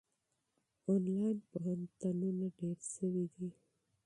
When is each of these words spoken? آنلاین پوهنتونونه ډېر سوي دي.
آنلاین 0.91 1.37
پوهنتونونه 1.49 2.45
ډېر 2.59 2.77
سوي 2.93 3.25
دي. 3.35 3.49